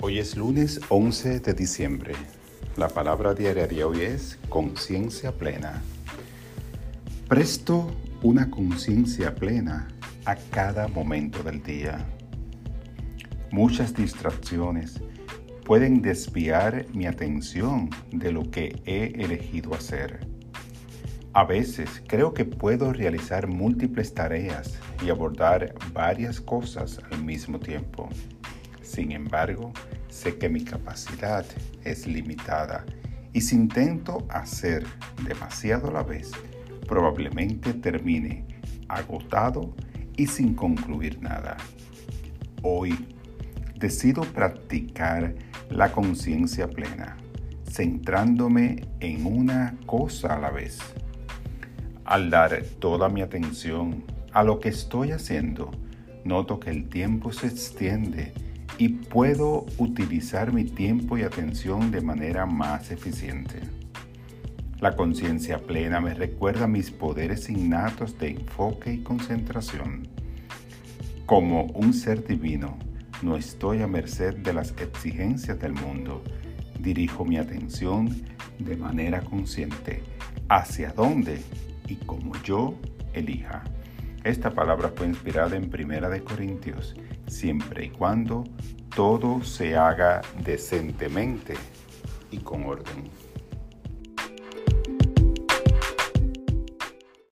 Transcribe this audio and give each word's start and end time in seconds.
Hoy 0.00 0.20
es 0.20 0.36
lunes 0.36 0.80
11 0.90 1.40
de 1.40 1.54
diciembre. 1.54 2.14
La 2.76 2.86
palabra 2.86 3.34
diaria 3.34 3.66
de 3.66 3.82
hoy 3.82 4.02
es 4.02 4.38
conciencia 4.48 5.32
plena. 5.32 5.82
Presto 7.26 7.90
una 8.22 8.48
conciencia 8.48 9.34
plena 9.34 9.88
a 10.24 10.36
cada 10.36 10.86
momento 10.86 11.42
del 11.42 11.64
día. 11.64 12.06
Muchas 13.50 13.92
distracciones 13.92 15.00
pueden 15.64 16.00
desviar 16.00 16.86
mi 16.94 17.06
atención 17.06 17.90
de 18.12 18.30
lo 18.30 18.48
que 18.52 18.80
he 18.86 19.20
elegido 19.24 19.74
hacer. 19.74 20.20
A 21.32 21.42
veces 21.42 22.04
creo 22.06 22.32
que 22.32 22.44
puedo 22.44 22.92
realizar 22.92 23.48
múltiples 23.48 24.14
tareas 24.14 24.78
y 25.04 25.10
abordar 25.10 25.74
varias 25.92 26.40
cosas 26.40 27.00
al 27.10 27.24
mismo 27.24 27.58
tiempo. 27.58 28.08
Sin 28.88 29.12
embargo, 29.12 29.70
sé 30.08 30.38
que 30.38 30.48
mi 30.48 30.64
capacidad 30.64 31.44
es 31.84 32.06
limitada 32.06 32.86
y 33.34 33.42
si 33.42 33.54
intento 33.54 34.26
hacer 34.30 34.86
demasiado 35.26 35.88
a 35.88 35.92
la 35.92 36.02
vez, 36.02 36.32
probablemente 36.88 37.74
termine 37.74 38.46
agotado 38.88 39.74
y 40.16 40.26
sin 40.26 40.54
concluir 40.54 41.20
nada. 41.20 41.58
Hoy 42.62 43.14
decido 43.76 44.22
practicar 44.22 45.34
la 45.68 45.92
conciencia 45.92 46.66
plena, 46.70 47.18
centrándome 47.70 48.88
en 49.00 49.26
una 49.26 49.76
cosa 49.84 50.34
a 50.34 50.40
la 50.40 50.50
vez. 50.50 50.78
Al 52.06 52.30
dar 52.30 52.62
toda 52.78 53.10
mi 53.10 53.20
atención 53.20 54.02
a 54.32 54.42
lo 54.42 54.60
que 54.60 54.70
estoy 54.70 55.12
haciendo, 55.12 55.72
noto 56.24 56.58
que 56.58 56.70
el 56.70 56.88
tiempo 56.88 57.32
se 57.32 57.48
extiende 57.48 58.32
y 58.76 58.88
puedo 58.90 59.66
utilizar 59.78 60.52
mi 60.52 60.64
tiempo 60.64 61.16
y 61.16 61.22
atención 61.22 61.90
de 61.90 62.00
manera 62.00 62.46
más 62.46 62.90
eficiente. 62.90 63.60
La 64.80 64.94
conciencia 64.94 65.58
plena 65.58 66.00
me 66.00 66.14
recuerda 66.14 66.68
mis 66.68 66.90
poderes 66.90 67.48
innatos 67.50 68.18
de 68.18 68.30
enfoque 68.30 68.92
y 68.92 68.98
concentración. 68.98 70.06
Como 71.26 71.64
un 71.64 71.92
ser 71.92 72.24
divino, 72.24 72.78
no 73.22 73.36
estoy 73.36 73.82
a 73.82 73.88
merced 73.88 74.36
de 74.36 74.52
las 74.52 74.70
exigencias 74.78 75.58
del 75.58 75.72
mundo. 75.72 76.22
Dirijo 76.78 77.24
mi 77.24 77.38
atención 77.38 78.22
de 78.60 78.76
manera 78.76 79.20
consciente 79.22 80.02
hacia 80.48 80.92
dónde 80.92 81.42
y 81.88 81.96
como 81.96 82.40
yo 82.42 82.74
elija. 83.12 83.64
Esta 84.28 84.50
palabra 84.50 84.92
fue 84.94 85.06
inspirada 85.06 85.56
en 85.56 85.70
Primera 85.70 86.10
de 86.10 86.22
Corintios, 86.22 86.94
siempre 87.28 87.86
y 87.86 87.88
cuando 87.88 88.44
todo 88.94 89.42
se 89.42 89.74
haga 89.74 90.20
decentemente 90.44 91.54
y 92.30 92.36
con 92.36 92.64
orden. 92.64 93.04